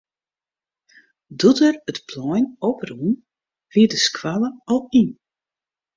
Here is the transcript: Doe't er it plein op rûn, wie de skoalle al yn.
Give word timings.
Doe't 1.41 1.61
er 1.67 1.75
it 1.89 1.99
plein 2.09 2.45
op 2.69 2.79
rûn, 2.89 3.13
wie 3.71 3.89
de 3.91 3.99
skoalle 4.07 4.49
al 4.71 4.81
yn. 5.01 5.09